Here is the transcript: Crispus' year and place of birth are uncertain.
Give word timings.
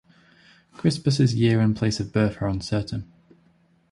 Crispus' 0.73 1.35
year 1.35 1.59
and 1.61 1.75
place 1.75 1.99
of 1.99 2.11
birth 2.11 2.41
are 2.41 2.47
uncertain. 2.47 3.11